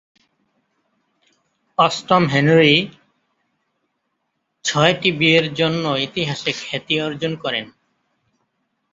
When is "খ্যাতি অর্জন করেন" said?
6.61-7.65